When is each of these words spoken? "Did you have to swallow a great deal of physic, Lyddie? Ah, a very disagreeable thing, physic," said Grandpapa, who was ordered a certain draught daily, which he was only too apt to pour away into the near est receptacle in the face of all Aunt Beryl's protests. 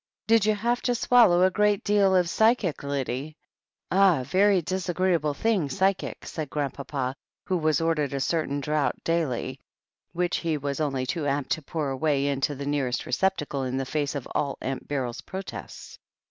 "Did 0.25 0.47
you 0.47 0.55
have 0.55 0.81
to 0.89 0.95
swallow 0.95 1.43
a 1.43 1.51
great 1.51 1.83
deal 1.83 2.15
of 2.15 2.27
physic, 2.27 2.81
Lyddie? 2.81 3.37
Ah, 3.91 4.21
a 4.21 4.23
very 4.23 4.59
disagreeable 4.59 5.35
thing, 5.35 5.69
physic," 5.69 6.25
said 6.25 6.49
Grandpapa, 6.49 7.13
who 7.45 7.55
was 7.55 7.79
ordered 7.79 8.15
a 8.15 8.19
certain 8.19 8.61
draught 8.61 9.03
daily, 9.03 9.59
which 10.11 10.37
he 10.37 10.57
was 10.57 10.81
only 10.81 11.05
too 11.05 11.27
apt 11.27 11.51
to 11.51 11.61
pour 11.61 11.91
away 11.91 12.25
into 12.25 12.55
the 12.55 12.65
near 12.65 12.87
est 12.87 13.05
receptacle 13.05 13.61
in 13.61 13.77
the 13.77 13.85
face 13.85 14.15
of 14.15 14.27
all 14.33 14.57
Aunt 14.59 14.87
Beryl's 14.87 15.21
protests. 15.21 15.99